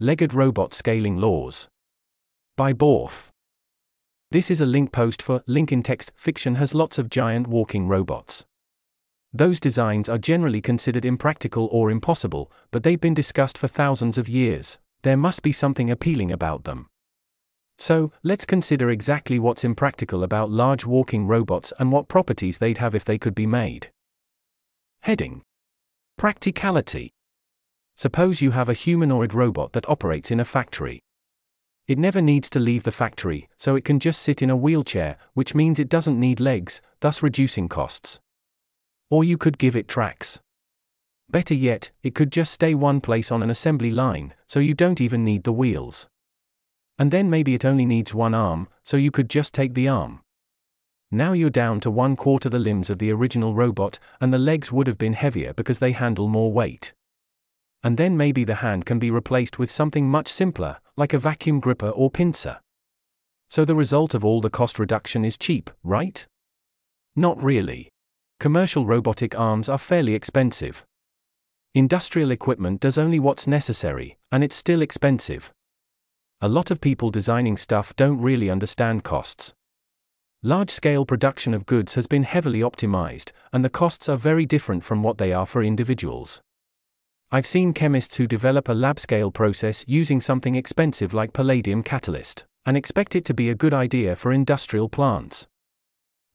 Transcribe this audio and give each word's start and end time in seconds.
Legged 0.00 0.32
Robot 0.32 0.72
Scaling 0.72 1.16
Laws. 1.16 1.66
By 2.56 2.72
bhauth. 2.72 3.32
This 4.30 4.48
is 4.48 4.60
a 4.60 4.66
link 4.66 4.92
post 4.92 5.20
for 5.20 5.42
Link 5.48 5.72
in 5.72 5.82
Text 5.82 6.12
Fiction 6.14 6.54
has 6.54 6.72
lots 6.72 6.98
of 6.98 7.10
giant 7.10 7.48
walking 7.48 7.88
robots. 7.88 8.44
Those 9.32 9.58
designs 9.58 10.08
are 10.08 10.16
generally 10.16 10.60
considered 10.60 11.04
impractical 11.04 11.68
or 11.72 11.90
impossible, 11.90 12.52
but 12.70 12.84
they've 12.84 13.00
been 13.00 13.12
discussed 13.12 13.58
for 13.58 13.66
thousands 13.66 14.16
of 14.16 14.28
years. 14.28 14.78
There 15.02 15.16
must 15.16 15.42
be 15.42 15.50
something 15.50 15.90
appealing 15.90 16.30
about 16.30 16.62
them. 16.62 16.86
So, 17.76 18.12
let's 18.22 18.46
consider 18.46 18.90
exactly 18.90 19.40
what's 19.40 19.64
impractical 19.64 20.22
about 20.22 20.48
large 20.48 20.86
walking 20.86 21.26
robots 21.26 21.72
and 21.80 21.90
what 21.90 22.06
properties 22.06 22.58
they'd 22.58 22.78
have 22.78 22.94
if 22.94 23.04
they 23.04 23.18
could 23.18 23.34
be 23.34 23.46
made. 23.46 23.90
Heading 25.02 25.42
Practicality 26.16 27.10
Suppose 27.98 28.40
you 28.40 28.52
have 28.52 28.68
a 28.68 28.74
humanoid 28.74 29.34
robot 29.34 29.72
that 29.72 29.88
operates 29.88 30.30
in 30.30 30.38
a 30.38 30.44
factory. 30.44 31.00
It 31.88 31.98
never 31.98 32.22
needs 32.22 32.48
to 32.50 32.60
leave 32.60 32.84
the 32.84 32.92
factory, 32.92 33.48
so 33.56 33.74
it 33.74 33.84
can 33.84 33.98
just 33.98 34.22
sit 34.22 34.40
in 34.40 34.50
a 34.50 34.56
wheelchair, 34.56 35.16
which 35.34 35.52
means 35.52 35.80
it 35.80 35.88
doesn't 35.88 36.20
need 36.20 36.38
legs, 36.38 36.80
thus 37.00 37.24
reducing 37.24 37.68
costs. 37.68 38.20
Or 39.10 39.24
you 39.24 39.36
could 39.36 39.58
give 39.58 39.74
it 39.74 39.88
tracks. 39.88 40.40
Better 41.28 41.54
yet, 41.54 41.90
it 42.04 42.14
could 42.14 42.30
just 42.30 42.52
stay 42.52 42.72
one 42.72 43.00
place 43.00 43.32
on 43.32 43.42
an 43.42 43.50
assembly 43.50 43.90
line, 43.90 44.32
so 44.46 44.60
you 44.60 44.74
don't 44.74 45.00
even 45.00 45.24
need 45.24 45.42
the 45.42 45.50
wheels. 45.52 46.06
And 47.00 47.10
then 47.10 47.28
maybe 47.28 47.52
it 47.52 47.64
only 47.64 47.84
needs 47.84 48.14
one 48.14 48.32
arm, 48.32 48.68
so 48.84 48.96
you 48.96 49.10
could 49.10 49.28
just 49.28 49.52
take 49.52 49.74
the 49.74 49.88
arm. 49.88 50.20
Now 51.10 51.32
you're 51.32 51.50
down 51.50 51.80
to 51.80 51.90
one 51.90 52.14
quarter 52.14 52.48
the 52.48 52.60
limbs 52.60 52.90
of 52.90 53.00
the 53.00 53.10
original 53.10 53.56
robot, 53.56 53.98
and 54.20 54.32
the 54.32 54.38
legs 54.38 54.70
would 54.70 54.86
have 54.86 54.98
been 54.98 55.14
heavier 55.14 55.52
because 55.52 55.80
they 55.80 55.90
handle 55.90 56.28
more 56.28 56.52
weight. 56.52 56.92
And 57.82 57.96
then 57.96 58.16
maybe 58.16 58.44
the 58.44 58.56
hand 58.56 58.86
can 58.86 58.98
be 58.98 59.10
replaced 59.10 59.58
with 59.58 59.70
something 59.70 60.08
much 60.08 60.28
simpler, 60.28 60.78
like 60.96 61.12
a 61.12 61.18
vacuum 61.18 61.60
gripper 61.60 61.90
or 61.90 62.10
pincer. 62.10 62.60
So 63.48 63.64
the 63.64 63.74
result 63.74 64.14
of 64.14 64.24
all 64.24 64.40
the 64.40 64.50
cost 64.50 64.78
reduction 64.78 65.24
is 65.24 65.38
cheap, 65.38 65.70
right? 65.82 66.26
Not 67.16 67.42
really. 67.42 67.88
Commercial 68.40 68.84
robotic 68.84 69.38
arms 69.38 69.68
are 69.68 69.78
fairly 69.78 70.14
expensive. 70.14 70.84
Industrial 71.74 72.30
equipment 72.30 72.80
does 72.80 72.98
only 72.98 73.18
what's 73.18 73.46
necessary, 73.46 74.18
and 74.32 74.42
it's 74.42 74.56
still 74.56 74.82
expensive. 74.82 75.52
A 76.40 76.48
lot 76.48 76.70
of 76.70 76.80
people 76.80 77.10
designing 77.10 77.56
stuff 77.56 77.94
don't 77.96 78.20
really 78.20 78.48
understand 78.48 79.02
costs. 79.02 79.52
Large 80.42 80.70
scale 80.70 81.04
production 81.04 81.52
of 81.52 81.66
goods 81.66 81.94
has 81.94 82.06
been 82.06 82.22
heavily 82.22 82.60
optimized, 82.60 83.32
and 83.52 83.64
the 83.64 83.70
costs 83.70 84.08
are 84.08 84.16
very 84.16 84.46
different 84.46 84.84
from 84.84 85.02
what 85.02 85.18
they 85.18 85.32
are 85.32 85.46
for 85.46 85.62
individuals. 85.62 86.40
I've 87.30 87.46
seen 87.46 87.74
chemists 87.74 88.14
who 88.14 88.26
develop 88.26 88.70
a 88.70 88.72
lab 88.72 88.98
scale 88.98 89.30
process 89.30 89.84
using 89.86 90.18
something 90.18 90.54
expensive 90.54 91.12
like 91.12 91.34
palladium 91.34 91.82
catalyst, 91.82 92.46
and 92.64 92.74
expect 92.74 93.14
it 93.14 93.26
to 93.26 93.34
be 93.34 93.50
a 93.50 93.54
good 93.54 93.74
idea 93.74 94.16
for 94.16 94.32
industrial 94.32 94.88
plants. 94.88 95.46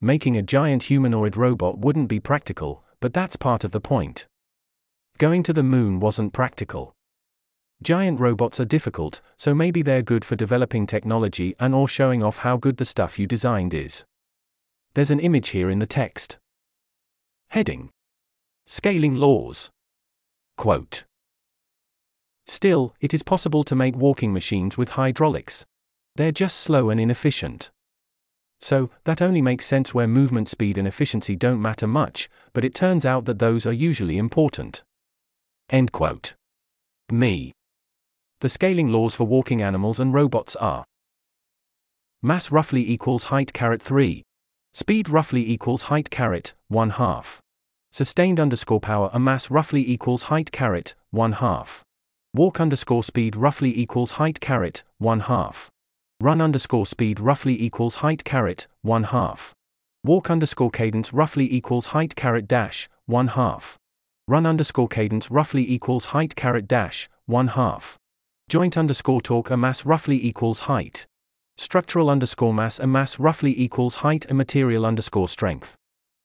Making 0.01 0.37
a 0.37 0.43
giant 0.43 0.83
humanoid 0.83 1.35
robot 1.35 1.79
wouldn't 1.79 2.09
be 2.09 2.19
practical, 2.19 2.83
but 2.99 3.11
that's 3.11 3.35
part 3.35 3.63
of 3.63 3.71
the 3.71 3.81
point. 3.81 4.27
Going 5.17 5.41
to 5.43 5.53
the 5.53 5.63
moon 5.63 5.99
wasn't 5.99 6.31
practical. 6.31 6.93
Giant 7.81 8.19
robots 8.19 8.59
are 8.59 8.65
difficult, 8.65 9.19
so 9.35 9.55
maybe 9.55 9.81
they're 9.81 10.03
good 10.03 10.23
for 10.23 10.35
developing 10.35 10.85
technology 10.85 11.55
and 11.59 11.73
or 11.73 11.87
showing 11.87 12.21
off 12.21 12.37
how 12.37 12.55
good 12.55 12.77
the 12.77 12.85
stuff 12.85 13.17
you 13.17 13.25
designed 13.25 13.73
is. 13.73 14.05
There's 14.93 15.11
an 15.11 15.19
image 15.19 15.49
here 15.49 15.71
in 15.71 15.79
the 15.79 15.87
text. 15.87 16.37
Heading 17.49 17.89
Scaling 18.67 19.15
Laws 19.15 19.71
Quote 20.57 21.05
Still, 22.45 22.93
it 22.99 23.13
is 23.13 23.23
possible 23.23 23.63
to 23.63 23.75
make 23.75 23.95
walking 23.95 24.33
machines 24.33 24.77
with 24.77 24.89
hydraulics. 24.89 25.65
They're 26.15 26.31
just 26.31 26.57
slow 26.59 26.89
and 26.89 26.99
inefficient. 26.99 27.71
So, 28.59 28.89
that 29.03 29.21
only 29.21 29.41
makes 29.41 29.65
sense 29.65 29.93
where 29.93 30.07
movement 30.07 30.47
speed 30.47 30.77
and 30.77 30.87
efficiency 30.87 31.35
don't 31.35 31.61
matter 31.61 31.87
much, 31.87 32.29
but 32.53 32.63
it 32.63 32.73
turns 32.73 33.05
out 33.05 33.25
that 33.25 33.39
those 33.39 33.65
are 33.65 33.73
usually 33.73 34.17
important. 34.17 34.83
End 35.69 35.91
quote. 35.91 36.35
Me. 37.11 37.51
The 38.39 38.49
scaling 38.49 38.89
laws 38.89 39.15
for 39.15 39.25
walking 39.25 39.61
animals 39.61 39.99
and 39.99 40.13
robots 40.13 40.55
are 40.57 40.85
Mass 42.21 42.51
roughly 42.51 42.89
equals 42.89 43.25
height 43.25 43.51
caret 43.51 43.81
3. 43.81 44.23
Speed 44.71 45.09
roughly 45.09 45.49
equals 45.49 45.83
height 45.83 46.09
caret 46.09 46.53
1 46.69 46.91
half. 46.91 47.42
Sustained 47.93 48.39
underscore 48.39 48.79
power 48.79 49.11
a 49.13 49.19
mass 49.19 49.51
roughly 49.51 49.87
equals 49.87 50.23
height 50.23 50.51
caret 50.51 50.95
1 51.11 51.33
half. 51.33 51.83
Walk 52.33 52.59
underscore 52.59 53.03
speed 53.03 53.35
roughly 53.35 53.77
equals 53.77 54.13
height 54.13 54.39
caret 54.41 54.81
1 54.97 55.19
half. 55.19 55.69
Run 56.19 56.41
underscore 56.41 56.87
speed 56.87 57.19
roughly 57.19 57.61
equals 57.61 57.97
height 57.97 58.23
caret 58.23 58.65
1 58.81 59.03
half. 59.03 59.53
Walk 60.03 60.31
underscore 60.31 60.71
cadence 60.71 61.13
roughly 61.13 61.53
equals 61.53 61.85
height 61.93 62.15
caret 62.15 62.47
dash 62.47 62.89
1 63.05 63.27
half. 63.27 63.77
Run 64.27 64.47
underscore 64.47 64.87
cadence 64.87 65.29
roughly 65.29 65.71
equals 65.71 66.05
height 66.05 66.35
caret 66.35 66.67
dash 66.67 67.07
1 67.27 67.49
half. 67.49 67.99
Joint 68.49 68.75
underscore 68.75 69.21
torque 69.21 69.51
a 69.51 69.55
mass 69.55 69.85
roughly 69.85 70.17
equals 70.25 70.61
height. 70.61 71.05
Structural 71.57 72.09
underscore 72.09 72.55
mass 72.55 72.79
a 72.79 72.87
mass 72.87 73.19
roughly 73.19 73.53
equals 73.55 73.97
height 73.97 74.25
and 74.29 74.37
material 74.39 74.83
underscore 74.83 75.29
strength. 75.29 75.77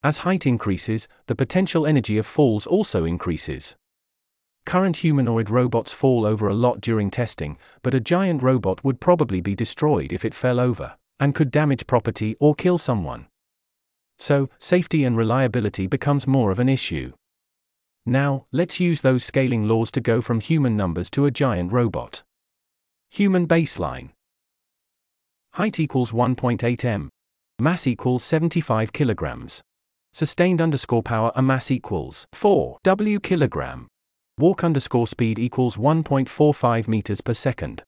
As 0.02 0.18
height 0.18 0.46
increases, 0.46 1.08
the 1.26 1.34
potential 1.34 1.86
energy 1.86 2.18
of 2.18 2.26
falls 2.26 2.66
also 2.66 3.04
increases. 3.04 3.74
Current 4.64 4.98
humanoid 4.98 5.50
robots 5.50 5.92
fall 5.92 6.24
over 6.24 6.46
a 6.46 6.54
lot 6.54 6.80
during 6.80 7.10
testing, 7.10 7.58
but 7.82 7.94
a 7.94 8.00
giant 8.00 8.42
robot 8.42 8.84
would 8.84 9.00
probably 9.00 9.40
be 9.40 9.54
destroyed 9.54 10.12
if 10.12 10.24
it 10.24 10.34
fell 10.34 10.60
over, 10.60 10.96
and 11.18 11.34
could 11.34 11.50
damage 11.50 11.86
property 11.86 12.36
or 12.38 12.54
kill 12.54 12.78
someone. 12.78 13.26
So, 14.18 14.50
safety 14.58 15.04
and 15.04 15.16
reliability 15.16 15.86
becomes 15.86 16.26
more 16.26 16.50
of 16.50 16.58
an 16.60 16.68
issue. 16.68 17.12
Now, 18.04 18.46
let's 18.52 18.78
use 18.78 19.00
those 19.00 19.24
scaling 19.24 19.66
laws 19.66 19.90
to 19.92 20.00
go 20.00 20.20
from 20.20 20.40
human 20.40 20.76
numbers 20.76 21.10
to 21.10 21.26
a 21.26 21.30
giant 21.30 21.72
robot. 21.72 22.22
Human 23.10 23.48
baseline. 23.48 24.10
Height 25.54 25.80
equals 25.80 26.12
1.8 26.12 26.84
m. 26.84 27.10
Mass 27.58 27.86
equals 27.86 28.22
75 28.22 28.92
kilograms. 28.92 29.62
Sustained 30.12 30.60
underscore 30.60 31.02
power 31.02 31.30
a 31.34 31.42
mass 31.42 31.70
equals 31.70 32.26
4 32.32 32.78
W 32.82 33.20
kilogram. 33.20 33.86
Walk 34.38 34.64
underscore 34.64 35.06
speed 35.06 35.38
equals 35.38 35.76
1.45 35.76 36.88
meters 36.88 37.20
per 37.20 37.34
second. 37.34 37.82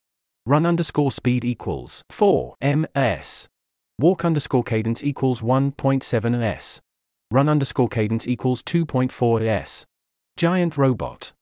Run 0.46 0.66
underscore 0.66 1.12
speed 1.12 1.44
equals 1.44 2.02
4 2.10 2.54
ms. 2.60 3.46
Walk 3.98 4.24
underscore 4.24 4.64
cadence 4.64 5.02
equals 5.04 5.40
1.7 5.40 6.42
s. 6.42 6.80
Run 7.30 7.48
underscore 7.48 7.88
cadence 7.88 8.26
equals 8.26 8.62
2.4 8.62 9.46
s. 9.46 9.84
Giant 10.36 10.76
robot. 10.76 11.32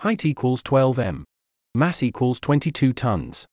Height 0.00 0.24
equals 0.24 0.62
12 0.62 0.98
m. 0.98 1.24
Mass 1.74 2.02
equals 2.02 2.40
22 2.40 2.92
tons. 2.92 3.46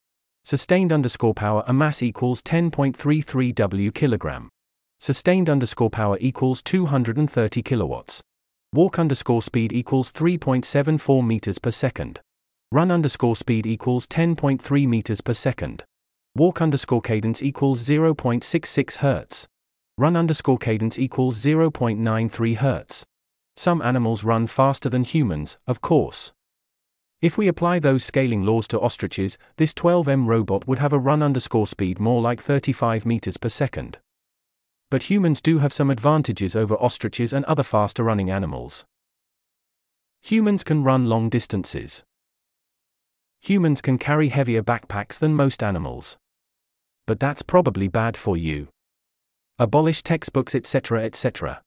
Sustained 0.44 0.92
underscore 0.92 1.34
power 1.34 1.64
a 1.68 1.74
mass 1.74 2.02
equals 2.02 2.42
10.33 2.42 3.56
W 3.56 3.92
kilogram. 3.92 4.50
Sustained 5.04 5.50
underscore 5.50 5.90
power 5.90 6.18
equals 6.22 6.62
230 6.62 7.62
kilowatts. 7.62 8.22
Walk 8.72 8.98
underscore 8.98 9.42
speed 9.42 9.74
equals 9.74 10.10
3.74 10.14 11.28
meters 11.28 11.60
per 11.60 11.72
second. 11.72 12.22
Run 12.72 12.90
underscore 12.90 13.36
speed 13.36 13.68
equals 13.68 14.08
10.3 14.08 14.88
meters 14.88 15.20
per 15.20 15.34
second. 15.34 15.84
Walk 16.38 16.62
underscore 16.62 17.02
cadence 17.02 17.44
equals 17.44 17.86
0.66 17.86 18.96
hertz. 19.00 19.46
Run 19.98 20.16
underscore 20.16 20.58
cadence 20.58 20.98
equals 20.98 21.38
0.93 21.38 22.56
hertz. 22.56 23.04
Some 23.58 23.82
animals 23.82 24.24
run 24.24 24.48
faster 24.48 24.88
than 24.88 25.04
humans, 25.04 25.58
of 25.68 25.82
course. 25.82 26.32
If 27.22 27.38
we 27.38 27.50
apply 27.50 27.80
those 27.80 28.06
scaling 28.06 28.44
laws 28.44 28.70
to 28.70 28.80
ostriches, 28.80 29.38
this 29.58 29.74
12M 29.74 30.28
robot 30.28 30.66
would 30.66 30.80
have 30.80 30.94
a 30.94 30.98
run 30.98 31.22
underscore 31.22 31.68
speed 31.68 32.00
more 32.00 32.22
like 32.22 32.42
35 32.42 33.06
meters 33.06 33.36
per 33.36 33.50
second 33.50 33.98
but 34.94 35.10
humans 35.10 35.42
do 35.42 35.58
have 35.58 35.74
some 35.74 35.90
advantages 35.90 36.56
over 36.56 36.76
ostriches 36.76 37.34
and 37.34 37.44
other 37.46 37.64
faster 37.64 38.04
running 38.04 38.30
animals. 38.30 38.86
Humans 40.22 40.64
can 40.64 40.84
run 40.84 41.08
long 41.10 41.30
distances. 41.30 42.04
Humans 43.42 43.82
can 43.82 43.98
carry 43.98 44.30
heavier 44.30 44.62
backpacks 44.62 45.18
than 45.18 45.34
most 45.34 45.64
animals. 45.64 46.18
But 47.08 47.20
that's 47.20 47.42
probably 47.42 47.88
bad 47.88 48.16
for 48.16 48.38
you. 48.38 48.68
Abolish 49.58 50.04
textbooks, 50.04 50.54
etc., 50.54 51.04
etc. 51.06 51.64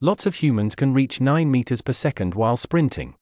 Lots 0.00 0.24
of 0.24 0.36
humans 0.36 0.74
can 0.74 0.94
reach 0.94 1.20
9 1.20 1.50
meters 1.50 1.82
per 1.82 1.92
second 1.92 2.34
while 2.34 2.56
sprinting. 2.56 3.16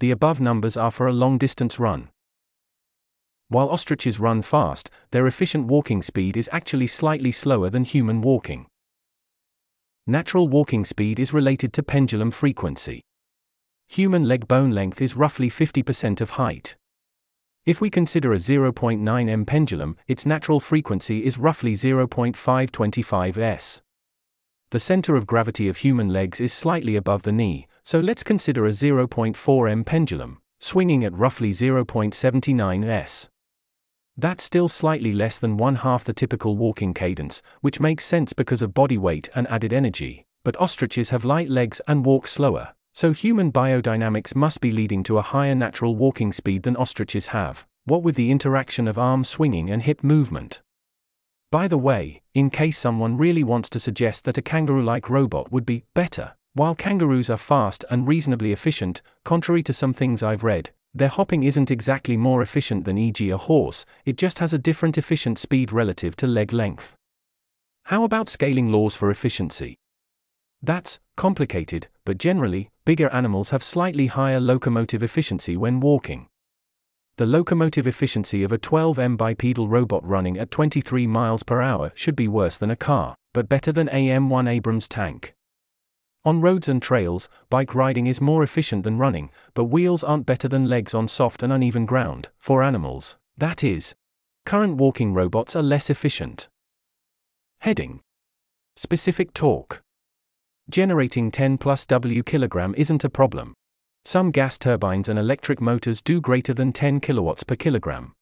The 0.00 0.10
above 0.10 0.40
numbers 0.40 0.76
are 0.76 0.90
for 0.90 1.06
a 1.06 1.12
long 1.12 1.38
distance 1.38 1.78
run. 1.78 2.08
While 3.48 3.68
ostriches 3.68 4.18
run 4.18 4.42
fast, 4.42 4.90
their 5.12 5.26
efficient 5.26 5.66
walking 5.66 6.02
speed 6.02 6.36
is 6.36 6.48
actually 6.50 6.88
slightly 6.88 7.30
slower 7.30 7.70
than 7.70 7.84
human 7.84 8.20
walking. 8.20 8.66
Natural 10.04 10.48
walking 10.48 10.84
speed 10.84 11.20
is 11.20 11.32
related 11.32 11.72
to 11.74 11.82
pendulum 11.82 12.32
frequency. 12.32 13.02
Human 13.88 14.24
leg 14.24 14.48
bone 14.48 14.72
length 14.72 15.00
is 15.00 15.16
roughly 15.16 15.48
50% 15.48 16.20
of 16.20 16.30
height. 16.30 16.76
If 17.64 17.80
we 17.80 17.88
consider 17.88 18.32
a 18.32 18.36
0.9 18.36 19.28
m 19.28 19.44
pendulum, 19.44 19.96
its 20.08 20.26
natural 20.26 20.58
frequency 20.58 21.24
is 21.24 21.38
roughly 21.38 21.74
0.525 21.74 23.38
s. 23.38 23.82
The 24.70 24.80
center 24.80 25.14
of 25.14 25.26
gravity 25.26 25.68
of 25.68 25.78
human 25.78 26.08
legs 26.08 26.40
is 26.40 26.52
slightly 26.52 26.96
above 26.96 27.22
the 27.22 27.32
knee, 27.32 27.68
so 27.84 28.00
let's 28.00 28.24
consider 28.24 28.66
a 28.66 28.70
0.4 28.70 29.70
m 29.70 29.84
pendulum, 29.84 30.38
swinging 30.58 31.04
at 31.04 31.16
roughly 31.16 31.50
0.79 31.50 32.84
s. 32.84 33.28
That's 34.18 34.42
still 34.42 34.68
slightly 34.68 35.12
less 35.12 35.36
than 35.36 35.58
one 35.58 35.74
half 35.76 36.04
the 36.04 36.14
typical 36.14 36.56
walking 36.56 36.94
cadence, 36.94 37.42
which 37.60 37.80
makes 37.80 38.04
sense 38.04 38.32
because 38.32 38.62
of 38.62 38.72
body 38.72 38.96
weight 38.96 39.28
and 39.34 39.46
added 39.48 39.74
energy, 39.74 40.24
but 40.42 40.58
ostriches 40.58 41.10
have 41.10 41.24
light 41.24 41.50
legs 41.50 41.82
and 41.86 42.06
walk 42.06 42.26
slower, 42.26 42.74
so 42.94 43.12
human 43.12 43.52
biodynamics 43.52 44.34
must 44.34 44.62
be 44.62 44.70
leading 44.70 45.02
to 45.02 45.18
a 45.18 45.22
higher 45.22 45.54
natural 45.54 45.94
walking 45.94 46.32
speed 46.32 46.62
than 46.62 46.76
ostriches 46.76 47.26
have, 47.26 47.66
what 47.84 48.02
with 48.02 48.14
the 48.14 48.30
interaction 48.30 48.88
of 48.88 48.96
arm 48.96 49.22
swinging 49.22 49.68
and 49.68 49.82
hip 49.82 50.02
movement. 50.02 50.62
By 51.52 51.68
the 51.68 51.76
way, 51.76 52.22
in 52.32 52.48
case 52.48 52.78
someone 52.78 53.18
really 53.18 53.44
wants 53.44 53.68
to 53.70 53.78
suggest 53.78 54.24
that 54.24 54.38
a 54.38 54.42
kangaroo 54.42 54.82
like 54.82 55.10
robot 55.10 55.52
would 55.52 55.66
be 55.66 55.84
better, 55.94 56.34
while 56.54 56.74
kangaroos 56.74 57.28
are 57.28 57.36
fast 57.36 57.84
and 57.90 58.08
reasonably 58.08 58.50
efficient, 58.50 59.02
contrary 59.24 59.62
to 59.62 59.74
some 59.74 59.92
things 59.92 60.22
I've 60.22 60.42
read, 60.42 60.70
their 60.98 61.08
hopping 61.08 61.42
isn't 61.42 61.70
exactly 61.70 62.16
more 62.16 62.42
efficient 62.42 62.84
than 62.84 62.98
e.g. 62.98 63.28
a 63.28 63.36
horse, 63.36 63.84
it 64.04 64.16
just 64.16 64.38
has 64.38 64.52
a 64.52 64.58
different 64.58 64.96
efficient 64.96 65.38
speed 65.38 65.72
relative 65.72 66.16
to 66.16 66.26
leg 66.26 66.52
length. 66.52 66.94
How 67.84 68.02
about 68.02 68.28
scaling 68.28 68.72
laws 68.72 68.96
for 68.96 69.10
efficiency? 69.10 69.76
That's 70.62 70.98
complicated, 71.16 71.88
but 72.04 72.18
generally, 72.18 72.70
bigger 72.84 73.08
animals 73.10 73.50
have 73.50 73.62
slightly 73.62 74.06
higher 74.06 74.40
locomotive 74.40 75.02
efficiency 75.02 75.56
when 75.56 75.80
walking. 75.80 76.26
The 77.18 77.26
locomotive 77.26 77.86
efficiency 77.86 78.42
of 78.42 78.52
a 78.52 78.58
12M 78.58 79.16
bipedal 79.16 79.68
robot 79.68 80.04
running 80.04 80.36
at 80.38 80.50
23 80.50 81.06
miles 81.06 81.42
per 81.42 81.62
hour 81.62 81.92
should 81.94 82.16
be 82.16 82.28
worse 82.28 82.56
than 82.56 82.70
a 82.70 82.76
car, 82.76 83.14
but 83.32 83.48
better 83.48 83.70
than 83.70 83.88
an 83.88 84.28
M1 84.28 84.48
Abrams 84.50 84.88
tank. 84.88 85.35
On 86.26 86.40
roads 86.40 86.68
and 86.68 86.82
trails, 86.82 87.28
bike 87.50 87.72
riding 87.72 88.08
is 88.08 88.20
more 88.20 88.42
efficient 88.42 88.82
than 88.82 88.98
running, 88.98 89.30
but 89.54 89.66
wheels 89.66 90.02
aren't 90.02 90.26
better 90.26 90.48
than 90.48 90.68
legs 90.68 90.92
on 90.92 91.06
soft 91.06 91.40
and 91.40 91.52
uneven 91.52 91.86
ground, 91.86 92.30
for 92.36 92.64
animals, 92.64 93.14
that 93.38 93.62
is. 93.62 93.94
Current 94.44 94.76
walking 94.76 95.14
robots 95.14 95.54
are 95.54 95.62
less 95.62 95.88
efficient. 95.88 96.48
Heading 97.60 98.00
Specific 98.74 99.34
torque 99.34 99.82
Generating 100.68 101.30
10 101.30 101.58
plus 101.58 101.86
W 101.86 102.24
kilogram 102.24 102.74
isn't 102.76 103.04
a 103.04 103.08
problem. 103.08 103.54
Some 104.04 104.32
gas 104.32 104.58
turbines 104.58 105.08
and 105.08 105.20
electric 105.20 105.60
motors 105.60 106.02
do 106.02 106.20
greater 106.20 106.52
than 106.52 106.72
10 106.72 106.98
kilowatts 106.98 107.44
per 107.44 107.54
kilogram. 107.54 108.14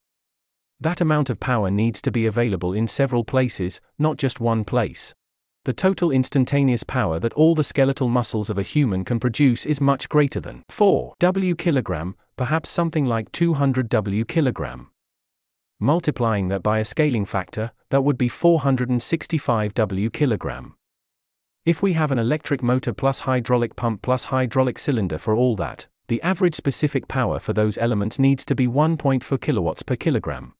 That 0.78 1.00
amount 1.00 1.30
of 1.30 1.40
power 1.40 1.70
needs 1.70 2.02
to 2.02 2.10
be 2.10 2.26
available 2.26 2.74
in 2.74 2.86
several 2.86 3.24
places, 3.24 3.80
not 3.98 4.18
just 4.18 4.40
one 4.40 4.62
place. 4.62 5.14
The 5.64 5.72
total 5.72 6.10
instantaneous 6.10 6.84
power 6.84 7.18
that 7.20 7.32
all 7.32 7.54
the 7.54 7.64
skeletal 7.64 8.10
muscles 8.10 8.50
of 8.50 8.58
a 8.58 8.62
human 8.62 9.02
can 9.02 9.18
produce 9.18 9.64
is 9.64 9.80
much 9.80 10.10
greater 10.10 10.38
than 10.38 10.62
4 10.68 11.14
W 11.18 11.54
kilogram, 11.54 12.16
perhaps 12.36 12.68
something 12.68 13.06
like 13.06 13.32
200 13.32 13.88
W 13.88 14.26
kilogram. 14.26 14.88
Multiplying 15.80 16.48
that 16.48 16.62
by 16.62 16.80
a 16.80 16.84
scaling 16.84 17.24
factor, 17.24 17.72
that 17.88 18.04
would 18.04 18.18
be 18.18 18.28
465 18.28 19.72
W 19.72 20.10
kilogram. 20.10 20.74
If 21.64 21.82
we 21.82 21.94
have 21.94 22.12
an 22.12 22.18
electric 22.18 22.62
motor 22.62 22.92
plus 22.92 23.20
hydraulic 23.20 23.74
pump 23.74 24.02
plus 24.02 24.24
hydraulic 24.24 24.78
cylinder 24.78 25.16
for 25.16 25.34
all 25.34 25.56
that, 25.56 25.86
the 26.08 26.20
average 26.20 26.54
specific 26.54 27.08
power 27.08 27.38
for 27.38 27.54
those 27.54 27.78
elements 27.78 28.18
needs 28.18 28.44
to 28.44 28.54
be 28.54 28.66
1.4 28.66 29.40
kilowatts 29.40 29.82
per 29.82 29.96
kilogram. 29.96 30.52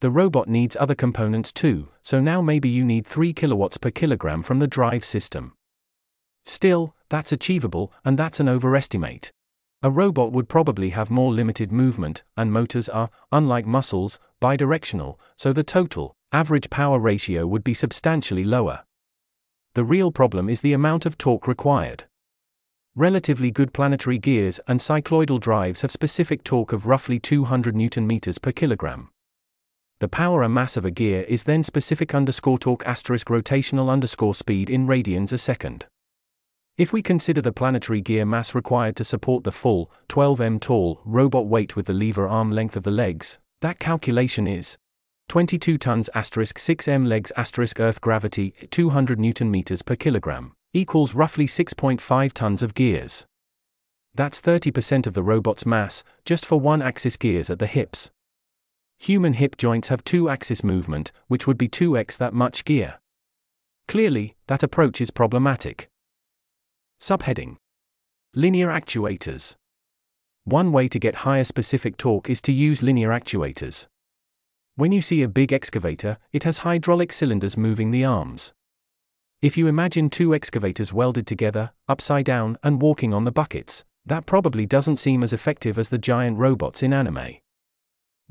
The 0.00 0.10
robot 0.10 0.48
needs 0.48 0.76
other 0.80 0.94
components 0.94 1.52
too, 1.52 1.88
so 2.00 2.20
now 2.20 2.40
maybe 2.40 2.70
you 2.70 2.84
need 2.84 3.06
3 3.06 3.34
kilowatts 3.34 3.76
per 3.76 3.90
kilogram 3.90 4.42
from 4.42 4.58
the 4.58 4.66
drive 4.66 5.04
system. 5.04 5.52
Still, 6.46 6.94
that's 7.10 7.32
achievable, 7.32 7.92
and 8.02 8.18
that's 8.18 8.40
an 8.40 8.48
overestimate. 8.48 9.30
A 9.82 9.90
robot 9.90 10.32
would 10.32 10.48
probably 10.48 10.90
have 10.90 11.10
more 11.10 11.32
limited 11.32 11.70
movement, 11.70 12.22
and 12.34 12.50
motors 12.50 12.88
are, 12.88 13.10
unlike 13.30 13.66
muscles, 13.66 14.18
bidirectional, 14.40 15.16
so 15.36 15.52
the 15.52 15.62
total, 15.62 16.14
average 16.32 16.70
power 16.70 16.98
ratio 16.98 17.46
would 17.46 17.64
be 17.64 17.74
substantially 17.74 18.44
lower. 18.44 18.84
The 19.74 19.84
real 19.84 20.10
problem 20.10 20.48
is 20.48 20.62
the 20.62 20.72
amount 20.72 21.04
of 21.04 21.18
torque 21.18 21.46
required. 21.46 22.04
Relatively 22.96 23.50
good 23.50 23.72
planetary 23.72 24.18
gears 24.18 24.60
and 24.66 24.80
cycloidal 24.80 25.40
drives 25.40 25.82
have 25.82 25.90
specific 25.90 26.42
torque 26.42 26.72
of 26.72 26.86
roughly 26.86 27.18
200 27.18 27.76
newton 27.76 28.06
meters 28.06 28.38
per 28.38 28.52
kilogram. 28.52 29.10
The 30.00 30.08
power 30.08 30.42
and 30.42 30.54
mass 30.54 30.78
of 30.78 30.86
a 30.86 30.90
gear 30.90 31.22
is 31.28 31.42
then 31.42 31.62
specific 31.62 32.14
underscore 32.14 32.58
torque 32.58 32.86
asterisk 32.86 33.28
rotational 33.28 33.90
underscore 33.90 34.34
speed 34.34 34.70
in 34.70 34.86
radians 34.86 35.30
a 35.30 35.36
second. 35.36 35.84
If 36.78 36.90
we 36.90 37.02
consider 37.02 37.42
the 37.42 37.52
planetary 37.52 38.00
gear 38.00 38.24
mass 38.24 38.54
required 38.54 38.96
to 38.96 39.04
support 39.04 39.44
the 39.44 39.52
full, 39.52 39.92
12 40.08 40.40
m 40.40 40.58
tall, 40.58 41.02
robot 41.04 41.46
weight 41.46 41.76
with 41.76 41.84
the 41.84 41.92
lever 41.92 42.26
arm 42.26 42.50
length 42.50 42.76
of 42.76 42.84
the 42.84 42.90
legs, 42.90 43.38
that 43.60 43.78
calculation 43.78 44.46
is 44.46 44.78
22 45.28 45.76
tons 45.76 46.08
asterisk 46.14 46.56
6m 46.56 47.06
legs 47.06 47.30
asterisk 47.36 47.78
earth 47.78 48.00
gravity 48.00 48.54
200 48.70 49.20
newton 49.20 49.50
meters 49.50 49.82
per 49.82 49.96
kilogram 49.96 50.54
equals 50.72 51.14
roughly 51.14 51.46
6.5 51.46 52.32
tons 52.32 52.62
of 52.62 52.72
gears. 52.72 53.26
That's 54.14 54.40
30% 54.40 55.06
of 55.06 55.12
the 55.12 55.22
robot's 55.22 55.66
mass, 55.66 56.02
just 56.24 56.46
for 56.46 56.58
one 56.58 56.80
axis 56.80 57.18
gears 57.18 57.50
at 57.50 57.58
the 57.58 57.66
hips. 57.66 58.10
Human 59.00 59.32
hip 59.32 59.56
joints 59.56 59.88
have 59.88 60.04
two 60.04 60.28
axis 60.28 60.62
movement, 60.62 61.10
which 61.26 61.46
would 61.46 61.56
be 61.56 61.70
2x 61.70 62.18
that 62.18 62.34
much 62.34 62.66
gear. 62.66 62.98
Clearly, 63.88 64.36
that 64.46 64.62
approach 64.62 65.00
is 65.00 65.10
problematic. 65.10 65.88
Subheading 67.00 67.56
Linear 68.34 68.68
actuators. 68.68 69.56
One 70.44 70.70
way 70.70 70.86
to 70.88 70.98
get 70.98 71.26
higher 71.26 71.44
specific 71.44 71.96
torque 71.96 72.28
is 72.28 72.42
to 72.42 72.52
use 72.52 72.82
linear 72.82 73.08
actuators. 73.08 73.86
When 74.76 74.92
you 74.92 75.00
see 75.00 75.22
a 75.22 75.28
big 75.28 75.50
excavator, 75.50 76.18
it 76.30 76.42
has 76.42 76.58
hydraulic 76.58 77.10
cylinders 77.10 77.56
moving 77.56 77.92
the 77.92 78.04
arms. 78.04 78.52
If 79.40 79.56
you 79.56 79.66
imagine 79.66 80.10
two 80.10 80.34
excavators 80.34 80.92
welded 80.92 81.26
together, 81.26 81.70
upside 81.88 82.26
down, 82.26 82.58
and 82.62 82.82
walking 82.82 83.14
on 83.14 83.24
the 83.24 83.32
buckets, 83.32 83.82
that 84.04 84.26
probably 84.26 84.66
doesn't 84.66 84.98
seem 84.98 85.22
as 85.22 85.32
effective 85.32 85.78
as 85.78 85.88
the 85.88 85.98
giant 85.98 86.36
robots 86.36 86.82
in 86.82 86.92
anime. 86.92 87.36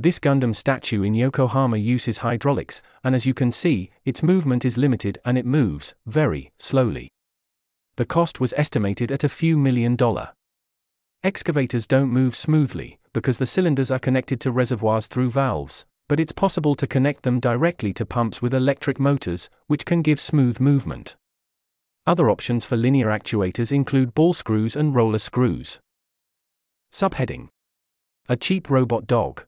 This 0.01 0.17
Gundam 0.17 0.55
statue 0.55 1.03
in 1.03 1.13
Yokohama 1.13 1.75
uses 1.75 2.19
hydraulics, 2.19 2.81
and 3.03 3.13
as 3.13 3.25
you 3.25 3.33
can 3.33 3.51
see, 3.51 3.91
its 4.05 4.23
movement 4.23 4.63
is 4.63 4.77
limited 4.77 5.17
and 5.25 5.37
it 5.37 5.45
moves, 5.45 5.93
very, 6.05 6.53
slowly. 6.57 7.09
The 7.97 8.05
cost 8.05 8.39
was 8.39 8.53
estimated 8.55 9.11
at 9.11 9.25
a 9.25 9.29
few 9.29 9.57
million 9.57 9.97
dollar. 9.97 10.29
Excavators 11.21 11.85
don't 11.85 12.09
move 12.09 12.33
smoothly, 12.33 12.97
because 13.11 13.39
the 13.39 13.45
cylinders 13.45 13.91
are 13.91 13.99
connected 13.99 14.39
to 14.39 14.53
reservoirs 14.53 15.07
through 15.07 15.31
valves, 15.31 15.83
but 16.07 16.17
it's 16.17 16.31
possible 16.31 16.75
to 16.75 16.87
connect 16.87 17.23
them 17.23 17.41
directly 17.41 17.91
to 17.91 18.05
pumps 18.05 18.41
with 18.41 18.53
electric 18.53 19.01
motors, 19.01 19.49
which 19.67 19.85
can 19.85 20.01
give 20.01 20.21
smooth 20.21 20.61
movement. 20.61 21.17
Other 22.07 22.29
options 22.29 22.63
for 22.63 22.77
linear 22.77 23.07
actuators 23.07 23.73
include 23.73 24.15
ball 24.15 24.31
screws 24.31 24.77
and 24.77 24.95
roller 24.95 25.19
screws. 25.19 25.81
Subheading 26.89 27.49
A 28.29 28.37
cheap 28.37 28.69
robot 28.69 29.05
dog. 29.05 29.43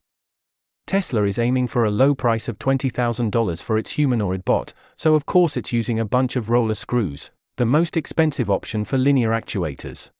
Tesla 0.86 1.24
is 1.24 1.38
aiming 1.38 1.66
for 1.66 1.84
a 1.84 1.90
low 1.90 2.14
price 2.14 2.48
of 2.48 2.58
$20,000 2.58 3.62
for 3.62 3.78
its 3.78 3.92
humanoid 3.92 4.44
bot, 4.44 4.72
so 4.96 5.14
of 5.14 5.26
course 5.26 5.56
it's 5.56 5.72
using 5.72 5.98
a 5.98 6.04
bunch 6.04 6.36
of 6.36 6.50
roller 6.50 6.74
screws, 6.74 7.30
the 7.56 7.64
most 7.64 7.96
expensive 7.96 8.50
option 8.50 8.84
for 8.84 8.98
linear 8.98 9.30
actuators. 9.30 10.10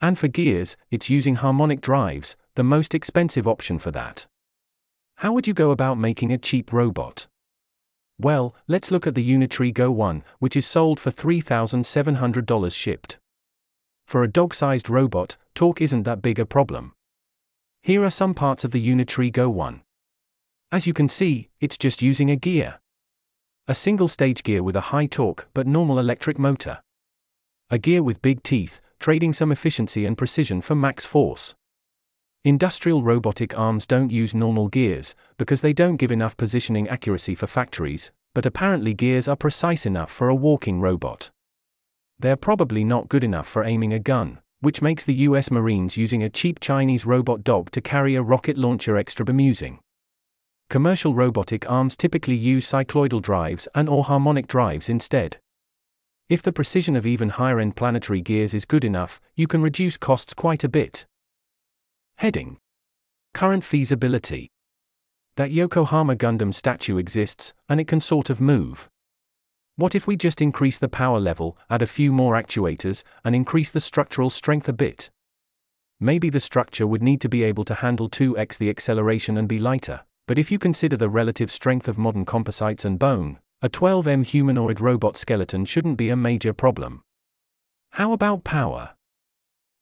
And 0.00 0.18
for 0.18 0.28
gears, 0.28 0.76
it's 0.90 1.10
using 1.10 1.36
harmonic 1.36 1.80
drives, 1.80 2.36
the 2.54 2.64
most 2.64 2.94
expensive 2.94 3.46
option 3.46 3.78
for 3.78 3.90
that. 3.90 4.26
How 5.16 5.32
would 5.32 5.46
you 5.46 5.54
go 5.54 5.70
about 5.70 5.98
making 5.98 6.32
a 6.32 6.38
cheap 6.38 6.72
robot? 6.72 7.26
Well, 8.18 8.54
let's 8.68 8.90
look 8.90 9.06
at 9.06 9.14
the 9.14 9.28
Unitree 9.28 9.72
Go 9.72 9.90
1, 9.90 10.24
which 10.38 10.56
is 10.56 10.66
sold 10.66 11.00
for 11.00 11.10
$3,700 11.10 12.74
shipped. 12.74 13.18
For 14.06 14.22
a 14.22 14.28
dog 14.28 14.54
sized 14.54 14.90
robot, 14.90 15.36
torque 15.54 15.80
isn't 15.80 16.02
that 16.04 16.22
big 16.22 16.38
a 16.38 16.46
problem. 16.46 16.92
Here 17.84 18.04
are 18.04 18.10
some 18.10 18.32
parts 18.32 18.62
of 18.62 18.70
the 18.70 18.80
Unitree 18.80 19.32
Go 19.32 19.50
1. 19.50 19.82
As 20.70 20.86
you 20.86 20.92
can 20.92 21.08
see, 21.08 21.50
it's 21.58 21.76
just 21.76 22.00
using 22.00 22.30
a 22.30 22.36
gear. 22.36 22.78
A 23.66 23.74
single 23.74 24.06
stage 24.06 24.44
gear 24.44 24.62
with 24.62 24.76
a 24.76 24.92
high 24.92 25.06
torque 25.06 25.48
but 25.52 25.66
normal 25.66 25.98
electric 25.98 26.38
motor. 26.38 26.78
A 27.70 27.78
gear 27.78 28.00
with 28.00 28.22
big 28.22 28.44
teeth, 28.44 28.80
trading 29.00 29.32
some 29.32 29.50
efficiency 29.50 30.06
and 30.06 30.16
precision 30.16 30.60
for 30.60 30.76
max 30.76 31.04
force. 31.04 31.56
Industrial 32.44 33.02
robotic 33.02 33.58
arms 33.58 33.84
don't 33.84 34.12
use 34.12 34.32
normal 34.32 34.68
gears, 34.68 35.16
because 35.36 35.60
they 35.60 35.72
don't 35.72 35.96
give 35.96 36.12
enough 36.12 36.36
positioning 36.36 36.88
accuracy 36.88 37.34
for 37.34 37.48
factories, 37.48 38.12
but 38.32 38.46
apparently 38.46 38.94
gears 38.94 39.26
are 39.26 39.34
precise 39.34 39.84
enough 39.84 40.12
for 40.12 40.28
a 40.28 40.36
walking 40.36 40.80
robot. 40.80 41.30
They're 42.16 42.36
probably 42.36 42.84
not 42.84 43.08
good 43.08 43.24
enough 43.24 43.48
for 43.48 43.64
aiming 43.64 43.92
a 43.92 43.98
gun, 43.98 44.38
which 44.62 44.80
makes 44.80 45.02
the 45.02 45.26
US 45.26 45.50
Marines 45.50 45.96
using 45.96 46.22
a 46.22 46.30
cheap 46.30 46.60
Chinese 46.60 47.04
robot 47.04 47.42
dog 47.42 47.72
to 47.72 47.80
carry 47.80 48.14
a 48.14 48.22
rocket 48.22 48.56
launcher 48.56 48.96
extra 48.96 49.26
bemusing. 49.26 49.80
Commercial 50.70 51.14
robotic 51.14 51.68
arms 51.68 51.96
typically 51.96 52.36
use 52.36 52.70
cycloidal 52.70 53.20
drives 53.20 53.66
and 53.74 53.88
or 53.88 54.04
harmonic 54.04 54.46
drives 54.46 54.88
instead. 54.88 55.38
If 56.28 56.42
the 56.42 56.52
precision 56.52 56.94
of 56.94 57.06
even 57.06 57.30
higher-end 57.30 57.74
planetary 57.74 58.20
gears 58.20 58.54
is 58.54 58.64
good 58.64 58.84
enough, 58.84 59.20
you 59.34 59.48
can 59.48 59.62
reduce 59.62 59.96
costs 59.96 60.32
quite 60.32 60.62
a 60.62 60.68
bit. 60.68 61.06
Heading 62.18 62.58
Current 63.34 63.64
feasibility 63.64 64.48
That 65.36 65.50
Yokohama 65.50 66.14
Gundam 66.14 66.54
statue 66.54 66.98
exists, 66.98 67.52
and 67.68 67.80
it 67.80 67.88
can 67.88 68.00
sort 68.00 68.30
of 68.30 68.40
move. 68.40 68.88
What 69.76 69.94
if 69.94 70.06
we 70.06 70.18
just 70.18 70.42
increase 70.42 70.76
the 70.76 70.88
power 70.88 71.18
level, 71.18 71.56
add 71.70 71.80
a 71.80 71.86
few 71.86 72.12
more 72.12 72.34
actuators, 72.34 73.02
and 73.24 73.34
increase 73.34 73.70
the 73.70 73.80
structural 73.80 74.28
strength 74.28 74.68
a 74.68 74.72
bit? 74.72 75.08
Maybe 75.98 76.28
the 76.28 76.40
structure 76.40 76.86
would 76.86 77.02
need 77.02 77.22
to 77.22 77.28
be 77.28 77.42
able 77.42 77.64
to 77.64 77.76
handle 77.76 78.10
2x 78.10 78.58
the 78.58 78.68
acceleration 78.68 79.38
and 79.38 79.48
be 79.48 79.58
lighter, 79.58 80.02
but 80.28 80.38
if 80.38 80.52
you 80.52 80.58
consider 80.58 80.98
the 80.98 81.08
relative 81.08 81.50
strength 81.50 81.88
of 81.88 81.96
modern 81.96 82.26
composites 82.26 82.84
and 82.84 82.98
bone, 82.98 83.38
a 83.62 83.70
12M 83.70 84.26
humanoid 84.26 84.78
robot 84.78 85.16
skeleton 85.16 85.64
shouldn't 85.64 85.96
be 85.96 86.10
a 86.10 86.16
major 86.16 86.52
problem. 86.52 87.02
How 87.92 88.12
about 88.12 88.44
power? 88.44 88.90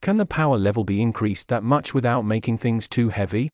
Can 0.03 0.19
the 0.19 0.27
power 0.27 0.57
level 0.57 0.85
be 0.85 1.03
increased 1.03 1.49
that 1.49 1.65
much 1.65 1.95
without 1.95 2.23
making 2.23 2.59
things 2.59 2.87
too 2.87 3.09
heavy? 3.09 3.51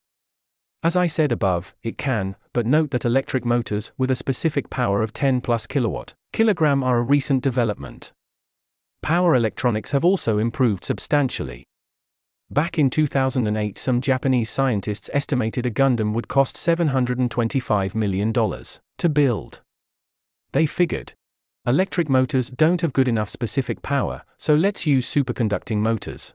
As 0.83 0.97
I 0.97 1.07
said 1.07 1.33
above, 1.33 1.75
it 1.83 1.97
can, 1.97 2.37
but 2.53 2.67
note 2.67 2.91
that 2.91 3.07
electric 3.07 3.47
motors 3.47 3.91
with 3.97 4.11
a 4.11 4.15
specific 4.15 4.69
power 4.69 5.03
of 5.03 5.15
10 5.15 5.41
plus 5.41 5.67
kilowatt 5.67 6.13
kilogram 6.37 6.85
are 6.85 6.99
a 6.99 7.03
recent 7.03 7.43
development. 7.43 8.13
Power 9.01 9.35
electronics 9.35 9.93
have 9.93 10.05
also 10.05 10.37
improved 10.37 10.85
substantially. 10.85 11.65
Back 12.51 12.79
in 12.79 12.91
2008, 12.91 13.79
some 13.79 14.03
Japanese 14.03 14.51
scientists 14.51 15.09
estimated 15.15 15.65
a 15.65 15.71
Gundam 15.71 16.13
would 16.13 16.29
cost 16.29 16.57
$725 16.57 17.95
million 17.95 18.35
to 18.35 19.09
build. 19.09 19.63
They 20.53 20.67
figured 20.67 21.15
electric 21.67 22.11
motors 22.11 22.51
don't 22.51 22.83
have 22.83 22.93
good 22.93 23.09
enough 23.09 23.31
specific 23.31 23.81
power, 23.81 24.23
so 24.37 24.55
let's 24.55 24.87
use 24.87 25.11
superconducting 25.11 25.79
motors. 25.79 26.35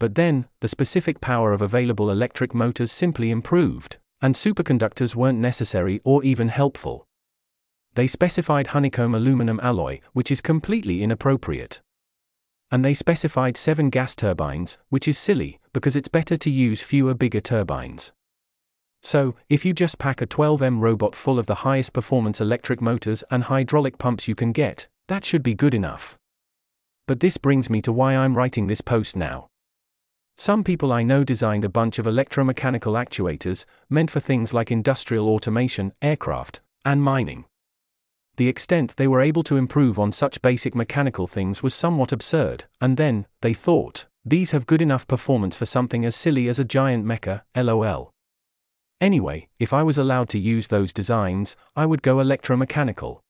But 0.00 0.14
then, 0.14 0.46
the 0.62 0.68
specific 0.68 1.20
power 1.20 1.52
of 1.52 1.60
available 1.60 2.10
electric 2.10 2.54
motors 2.54 2.90
simply 2.90 3.30
improved, 3.30 3.98
and 4.22 4.34
superconductors 4.34 5.14
weren't 5.14 5.38
necessary 5.38 6.00
or 6.02 6.24
even 6.24 6.48
helpful. 6.48 7.06
They 7.94 8.06
specified 8.06 8.68
honeycomb 8.68 9.14
aluminum 9.14 9.60
alloy, 9.62 10.00
which 10.12 10.30
is 10.30 10.40
completely 10.40 11.02
inappropriate. 11.02 11.80
And 12.70 12.82
they 12.82 12.94
specified 12.94 13.58
seven 13.58 13.90
gas 13.90 14.14
turbines, 14.14 14.78
which 14.88 15.06
is 15.06 15.18
silly, 15.18 15.60
because 15.74 15.94
it's 15.94 16.08
better 16.08 16.36
to 16.38 16.50
use 16.50 16.80
fewer 16.80 17.12
bigger 17.12 17.40
turbines. 17.40 18.12
So, 19.02 19.34
if 19.48 19.64
you 19.64 19.74
just 19.74 19.98
pack 19.98 20.22
a 20.22 20.26
12M 20.26 20.80
robot 20.80 21.14
full 21.14 21.38
of 21.38 21.46
the 21.46 21.56
highest 21.56 21.92
performance 21.92 22.40
electric 22.40 22.80
motors 22.80 23.22
and 23.30 23.44
hydraulic 23.44 23.98
pumps 23.98 24.26
you 24.26 24.34
can 24.34 24.52
get, 24.52 24.86
that 25.08 25.24
should 25.24 25.42
be 25.42 25.54
good 25.54 25.74
enough. 25.74 26.16
But 27.06 27.20
this 27.20 27.36
brings 27.36 27.68
me 27.68 27.82
to 27.82 27.92
why 27.92 28.14
I'm 28.16 28.36
writing 28.36 28.68
this 28.68 28.80
post 28.80 29.16
now. 29.16 29.48
Some 30.36 30.64
people 30.64 30.92
I 30.92 31.02
know 31.02 31.24
designed 31.24 31.64
a 31.64 31.68
bunch 31.68 31.98
of 31.98 32.06
electromechanical 32.06 32.94
actuators, 32.94 33.66
meant 33.90 34.10
for 34.10 34.20
things 34.20 34.54
like 34.54 34.70
industrial 34.70 35.28
automation, 35.28 35.92
aircraft, 36.00 36.60
and 36.84 37.02
mining. 37.02 37.44
The 38.36 38.48
extent 38.48 38.96
they 38.96 39.08
were 39.08 39.20
able 39.20 39.42
to 39.44 39.56
improve 39.56 39.98
on 39.98 40.10
such 40.10 40.40
basic 40.40 40.74
mechanical 40.74 41.26
things 41.26 41.62
was 41.62 41.74
somewhat 41.74 42.12
absurd, 42.12 42.64
and 42.80 42.96
then, 42.96 43.26
they 43.42 43.52
thought, 43.52 44.06
these 44.24 44.52
have 44.52 44.66
good 44.66 44.80
enough 44.80 45.06
performance 45.06 45.56
for 45.56 45.66
something 45.66 46.04
as 46.04 46.16
silly 46.16 46.48
as 46.48 46.58
a 46.58 46.64
giant 46.64 47.04
mecha, 47.04 47.42
lol. 47.54 48.12
Anyway, 49.00 49.48
if 49.58 49.72
I 49.72 49.82
was 49.82 49.98
allowed 49.98 50.28
to 50.30 50.38
use 50.38 50.68
those 50.68 50.92
designs, 50.92 51.56
I 51.74 51.86
would 51.86 52.02
go 52.02 52.16
electromechanical. 52.16 53.20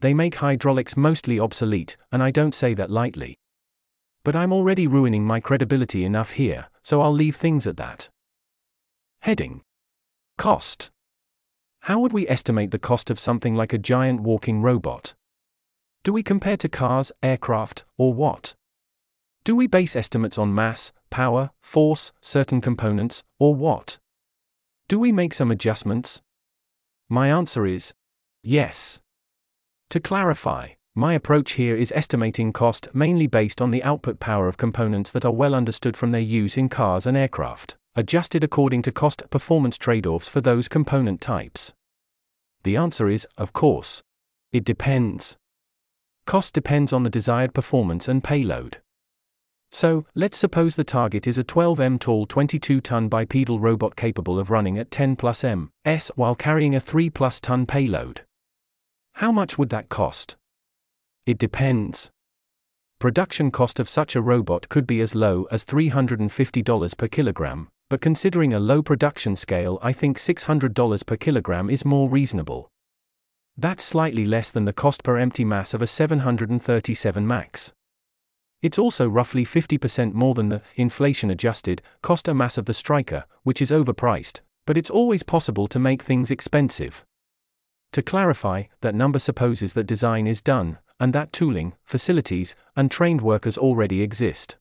They 0.00 0.14
make 0.14 0.36
hydraulics 0.36 0.96
mostly 0.96 1.40
obsolete, 1.40 1.96
and 2.12 2.22
I 2.22 2.30
don't 2.30 2.54
say 2.54 2.74
that 2.74 2.90
lightly. 2.90 3.38
But 4.22 4.36
I'm 4.36 4.52
already 4.52 4.86
ruining 4.86 5.24
my 5.24 5.40
credibility 5.40 6.04
enough 6.04 6.32
here, 6.32 6.66
so 6.82 7.00
I'll 7.00 7.12
leave 7.12 7.36
things 7.36 7.66
at 7.66 7.76
that. 7.78 8.08
Heading 9.22 9.62
Cost 10.38 10.90
how 11.86 11.98
would 11.98 12.12
we 12.12 12.28
estimate 12.28 12.70
the 12.70 12.78
cost 12.78 13.10
of 13.10 13.18
something 13.18 13.56
like 13.56 13.72
a 13.72 13.78
giant 13.78 14.20
walking 14.20 14.62
robot? 14.62 15.14
Do 16.04 16.12
we 16.12 16.22
compare 16.22 16.56
to 16.58 16.68
cars, 16.68 17.10
aircraft, 17.24 17.84
or 17.98 18.14
what? 18.14 18.54
Do 19.42 19.56
we 19.56 19.66
base 19.66 19.96
estimates 19.96 20.38
on 20.38 20.54
mass, 20.54 20.92
power, 21.10 21.50
force, 21.60 22.12
certain 22.20 22.60
components, 22.60 23.24
or 23.40 23.56
what? 23.56 23.98
Do 24.86 24.96
we 25.00 25.10
make 25.10 25.34
some 25.34 25.50
adjustments? 25.50 26.22
My 27.08 27.28
answer 27.30 27.66
is 27.66 27.92
yes. 28.44 29.00
To 29.90 29.98
clarify, 29.98 30.74
my 30.94 31.14
approach 31.14 31.52
here 31.52 31.76
is 31.76 31.92
estimating 31.96 32.52
cost 32.52 32.86
mainly 32.94 33.26
based 33.26 33.60
on 33.60 33.72
the 33.72 33.82
output 33.82 34.20
power 34.20 34.46
of 34.46 34.56
components 34.56 35.10
that 35.10 35.24
are 35.24 35.32
well 35.32 35.52
understood 35.52 35.96
from 35.96 36.12
their 36.12 36.20
use 36.20 36.56
in 36.56 36.68
cars 36.68 37.06
and 37.06 37.16
aircraft 37.16 37.76
adjusted 37.94 38.42
according 38.42 38.82
to 38.82 38.92
cost 38.92 39.22
performance 39.30 39.76
trade 39.76 40.06
offs 40.06 40.28
for 40.28 40.40
those 40.40 40.68
component 40.68 41.20
types? 41.20 41.72
The 42.64 42.76
answer 42.76 43.08
is, 43.08 43.26
of 43.36 43.52
course. 43.52 44.02
It 44.52 44.64
depends. 44.64 45.36
Cost 46.26 46.54
depends 46.54 46.92
on 46.92 47.02
the 47.02 47.10
desired 47.10 47.54
performance 47.54 48.08
and 48.08 48.22
payload. 48.22 48.78
So, 49.70 50.04
let's 50.14 50.36
suppose 50.36 50.76
the 50.76 50.84
target 50.84 51.26
is 51.26 51.38
a 51.38 51.44
12m 51.44 51.98
tall 51.98 52.26
22 52.26 52.82
ton 52.82 53.08
bipedal 53.08 53.58
robot 53.58 53.96
capable 53.96 54.38
of 54.38 54.50
running 54.50 54.78
at 54.78 54.90
10 54.90 55.16
plus 55.16 55.42
m 55.42 55.70
s 55.86 56.10
while 56.14 56.34
carrying 56.34 56.74
a 56.74 56.80
3 56.80 57.08
plus 57.08 57.40
ton 57.40 57.64
payload. 57.64 58.20
How 59.14 59.32
much 59.32 59.56
would 59.56 59.70
that 59.70 59.88
cost? 59.88 60.36
It 61.24 61.38
depends. 61.38 62.10
Production 62.98 63.50
cost 63.50 63.80
of 63.80 63.88
such 63.88 64.14
a 64.14 64.22
robot 64.22 64.68
could 64.68 64.86
be 64.86 65.00
as 65.00 65.14
low 65.14 65.46
as 65.50 65.64
$350 65.64 66.96
per 66.96 67.08
kilogram, 67.08 67.68
but 67.92 68.00
considering 68.00 68.54
a 68.54 68.58
low 68.58 68.82
production 68.82 69.36
scale, 69.36 69.78
I 69.82 69.92
think 69.92 70.16
$600 70.16 71.04
per 71.06 71.16
kilogram 71.18 71.68
is 71.68 71.84
more 71.84 72.08
reasonable. 72.08 72.70
That's 73.54 73.84
slightly 73.84 74.24
less 74.24 74.50
than 74.50 74.64
the 74.64 74.72
cost 74.72 75.04
per 75.04 75.18
empty 75.18 75.44
mass 75.44 75.74
of 75.74 75.82
a 75.82 75.86
737 75.86 77.26
MAX. 77.26 77.74
It's 78.62 78.78
also 78.78 79.06
roughly 79.10 79.44
50% 79.44 80.14
more 80.14 80.32
than 80.32 80.48
the, 80.48 80.62
inflation 80.74 81.28
adjusted, 81.28 81.82
cost 82.00 82.28
a 82.28 82.32
mass 82.32 82.56
of 82.56 82.64
the 82.64 82.72
Stryker, 82.72 83.26
which 83.42 83.60
is 83.60 83.70
overpriced, 83.70 84.40
but 84.66 84.78
it's 84.78 84.88
always 84.88 85.22
possible 85.22 85.68
to 85.68 85.78
make 85.78 86.02
things 86.02 86.30
expensive. 86.30 87.04
To 87.92 88.00
clarify, 88.00 88.62
that 88.80 88.94
number 88.94 89.18
supposes 89.18 89.74
that 89.74 89.84
design 89.84 90.26
is 90.26 90.40
done, 90.40 90.78
and 90.98 91.12
that 91.12 91.30
tooling, 91.30 91.74
facilities, 91.84 92.54
and 92.74 92.90
trained 92.90 93.20
workers 93.20 93.58
already 93.58 94.00
exist. 94.00 94.56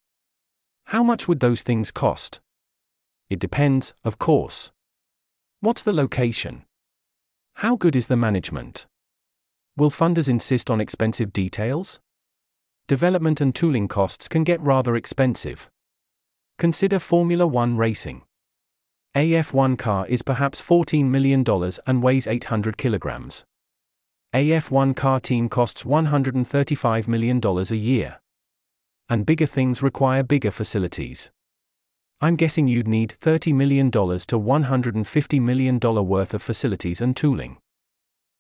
How 0.88 1.02
much 1.02 1.30
would 1.30 1.40
those 1.40 1.62
things 1.62 1.92
cost? 1.92 2.42
It 3.32 3.40
depends, 3.40 3.94
of 4.04 4.20
course. 4.20 4.72
What's 5.62 5.84
the 5.84 5.94
location? 5.94 6.66
How 7.54 7.78
good 7.78 7.96
is 7.96 8.08
the 8.08 8.18
management? 8.18 8.88
Will 9.78 9.90
funders 9.90 10.28
insist 10.28 10.70
on 10.70 10.82
expensive 10.82 11.32
details? 11.32 12.02
Development 12.90 13.40
and 13.40 13.56
tooling 13.56 13.88
costs 13.88 14.28
can 14.28 14.44
get 14.44 14.60
rather 14.60 14.98
expensive. 14.98 15.70
Consider 16.58 17.00
Formula 17.00 17.48
One 17.48 17.78
racing. 17.78 18.24
An 19.16 19.30
F1 19.30 19.80
car 19.80 20.06
is 20.08 20.24
perhaps 20.24 20.62
$14 20.62 21.06
million 21.06 21.46
and 21.88 22.04
weighs 22.04 22.28
800 22.28 22.76
kilograms. 22.76 23.46
An 24.34 24.44
F1 24.44 24.94
car 24.94 25.22
team 25.22 25.48
costs 25.48 25.84
$135 25.84 27.08
million 27.08 27.40
a 27.46 27.76
year. 27.76 28.20
And 29.08 29.26
bigger 29.26 29.46
things 29.46 29.82
require 29.82 30.22
bigger 30.22 30.52
facilities. 30.52 31.32
I'm 32.24 32.36
guessing 32.36 32.68
you'd 32.68 32.88
need 32.88 33.16
$30 33.20 33.52
million 33.52 33.90
to 33.90 34.00
$150 34.00 35.42
million 35.42 35.80
worth 35.80 36.34
of 36.36 36.44
facilities 36.44 37.02
and 37.02 37.18
tooling. 37.18 37.58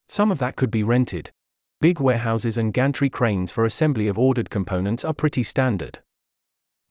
Some 0.08 0.32
of 0.32 0.38
that 0.38 0.56
could 0.56 0.70
be 0.70 0.84
rented. 0.84 1.32
Big 1.80 2.00
warehouses 2.00 2.58
and 2.58 2.74
gantry 2.74 3.10
cranes 3.10 3.52
for 3.52 3.66
assembly 3.66 4.08
of 4.08 4.20
ordered 4.20 4.52
components 4.52 5.04
are 5.04 5.16
pretty 5.16 5.42
standard. 5.42 5.98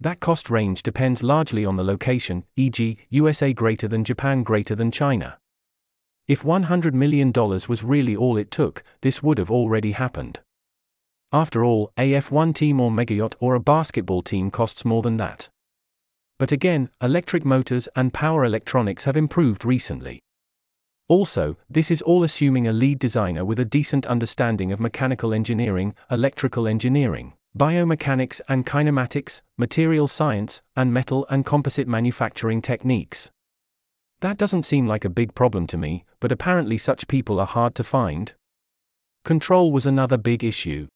That 0.00 0.18
cost 0.18 0.50
range 0.50 0.82
depends 0.82 1.22
largely 1.22 1.64
on 1.64 1.76
the 1.76 1.84
location, 1.84 2.44
e.g., 2.56 2.98
USA 3.08 3.52
greater 3.52 3.86
than 3.86 4.02
Japan 4.02 4.42
greater 4.42 4.74
than 4.74 4.90
China. 4.90 5.38
If 6.26 6.42
$100 6.42 6.92
million 6.92 7.30
was 7.32 7.84
really 7.84 8.16
all 8.16 8.36
it 8.36 8.50
took, 8.50 8.82
this 9.02 9.22
would 9.22 9.38
have 9.38 9.50
already 9.50 9.92
happened. 9.92 10.40
After 11.32 11.64
all, 11.64 11.92
an 11.96 12.08
F1 12.08 12.52
team 12.52 12.80
or 12.80 12.90
megayacht 12.90 13.34
or 13.38 13.54
a 13.54 13.60
basketball 13.60 14.22
team 14.22 14.50
costs 14.50 14.84
more 14.84 15.02
than 15.02 15.18
that. 15.18 15.48
But 16.40 16.52
again, 16.52 16.88
electric 17.02 17.44
motors 17.44 17.86
and 17.94 18.14
power 18.14 18.46
electronics 18.46 19.04
have 19.04 19.14
improved 19.14 19.62
recently. 19.62 20.22
Also, 21.06 21.58
this 21.68 21.90
is 21.90 22.00
all 22.00 22.24
assuming 22.24 22.66
a 22.66 22.72
lead 22.72 22.98
designer 22.98 23.44
with 23.44 23.60
a 23.60 23.64
decent 23.66 24.06
understanding 24.06 24.72
of 24.72 24.80
mechanical 24.80 25.34
engineering, 25.34 25.94
electrical 26.10 26.66
engineering, 26.66 27.34
biomechanics 27.54 28.40
and 28.48 28.64
kinematics, 28.64 29.42
material 29.58 30.08
science, 30.08 30.62
and 30.74 30.94
metal 30.94 31.26
and 31.28 31.44
composite 31.44 31.86
manufacturing 31.86 32.62
techniques. 32.62 33.30
That 34.20 34.38
doesn't 34.38 34.62
seem 34.62 34.86
like 34.86 35.04
a 35.04 35.10
big 35.10 35.34
problem 35.34 35.66
to 35.66 35.76
me, 35.76 36.06
but 36.20 36.32
apparently 36.32 36.78
such 36.78 37.06
people 37.06 37.38
are 37.38 37.46
hard 37.46 37.74
to 37.74 37.84
find. 37.84 38.32
Control 39.26 39.70
was 39.70 39.84
another 39.84 40.16
big 40.16 40.42
issue. 40.42 40.86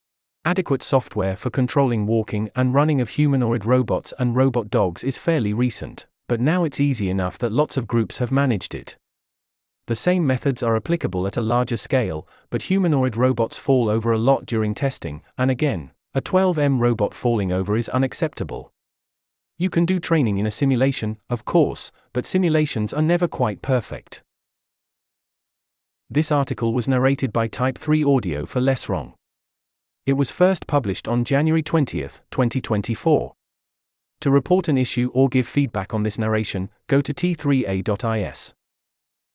Adequate 0.47 0.83
software 0.83 1.37
for 1.37 1.49
controlling 1.49 2.07
walking 2.07 2.51
and 2.55 2.75
running 2.75 3.01
of 3.01 3.09
humanoid 3.09 3.65
robots 3.65 4.13
and 4.19 4.37
robot 4.37 4.69
dogs 4.69 5.03
is 5.03 5.17
fairly 5.17 5.55
recent, 5.55 6.05
but 6.29 6.39
now 6.39 6.65
it's 6.65 6.79
easy 6.79 7.09
enough 7.09 7.39
that 7.39 7.51
lots 7.51 7.79
of 7.79 7.87
groups 7.87 8.19
have 8.19 8.31
managed 8.31 8.75
it. 8.75 8.99
The 9.87 9.95
same 9.95 10.27
methods 10.27 10.63
are 10.63 10.77
applicable 10.77 11.27
at 11.27 11.39
a 11.39 11.43
larger 11.43 11.79
scale, 11.79 12.29
but 12.51 12.63
humanoid 12.63 13.17
robots 13.17 13.57
fall 13.57 13.89
over 13.89 14.13
a 14.13 14.19
lot 14.19 14.45
during 14.45 14.75
testing, 14.75 15.23
and 15.39 15.51
again, 15.51 15.93
a 16.13 16.21
12M 16.21 16.79
robot 16.79 17.15
falling 17.15 17.51
over 17.51 17.75
is 17.75 17.89
unacceptable. 17.89 18.71
You 19.57 19.71
can 19.71 19.87
do 19.87 19.99
training 19.99 20.37
in 20.37 20.47
a 20.47 20.51
simulation, 20.51 21.17
of 21.31 21.47
course, 21.47 21.91
but 22.13 22.27
simulations 22.27 22.93
are 22.93 23.01
never 23.01 23.29
quite 23.29 23.63
perfect. 23.63 24.23
This 26.11 26.31
article 26.31 26.75
was 26.75 26.87
narrated 26.87 27.33
by 27.33 27.49
Type 27.49 27.79
3 27.79 28.05
Audio 28.05 28.45
for 28.45 28.61
Less 28.61 28.91
Wrong. 28.91 29.15
It 30.07 30.15
was 30.15 30.31
first 30.31 30.67
published 30.67 31.09
on 31.09 31.25
January 31.25 31.63
20, 31.63 32.01
2024. 32.31 33.33
To 34.21 34.31
report 34.31 34.69
an 34.69 34.77
issue 34.77 35.11
or 35.15 35.31
give 35.31 35.49
feedback 35.49 35.95
on 35.95 36.03
this 36.03 36.19
narration, 36.19 36.69
go 36.89 37.01
to 37.01 37.15
t3a.is. 37.15 38.53